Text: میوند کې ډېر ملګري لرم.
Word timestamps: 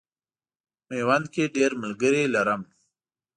میوند 0.89 1.25
کې 1.33 1.43
ډېر 1.55 1.71
ملګري 1.83 2.23
لرم. 2.35 2.61